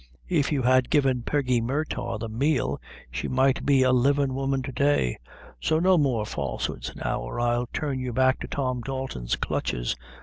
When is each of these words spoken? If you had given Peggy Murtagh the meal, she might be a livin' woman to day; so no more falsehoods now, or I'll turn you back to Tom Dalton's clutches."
If 0.29 0.51
you 0.51 0.63
had 0.63 0.89
given 0.89 1.21
Peggy 1.21 1.61
Murtagh 1.61 2.21
the 2.21 2.27
meal, 2.27 2.81
she 3.11 3.27
might 3.27 3.63
be 3.67 3.83
a 3.83 3.91
livin' 3.91 4.33
woman 4.33 4.63
to 4.63 4.71
day; 4.71 5.19
so 5.59 5.77
no 5.77 5.95
more 5.95 6.25
falsehoods 6.25 6.91
now, 6.95 7.21
or 7.21 7.39
I'll 7.39 7.67
turn 7.71 7.99
you 7.99 8.11
back 8.11 8.39
to 8.39 8.47
Tom 8.47 8.81
Dalton's 8.81 9.35
clutches." 9.35 9.95